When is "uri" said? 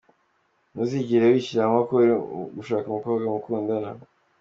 2.01-2.13